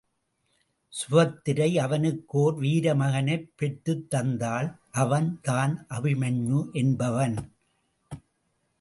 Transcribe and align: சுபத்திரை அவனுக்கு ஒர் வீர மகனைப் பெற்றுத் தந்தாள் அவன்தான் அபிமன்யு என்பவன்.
சுபத்திரை 0.93 1.77
அவனுக்கு 1.77 2.51
ஒர் 2.51 2.57
வீர 2.57 2.95
மகனைப் 2.95 3.51
பெற்றுத் 3.55 4.13
தந்தாள் 4.13 4.77
அவன்தான் 4.91 5.85
அபிமன்யு 5.89 6.71
என்பவன். 6.71 7.35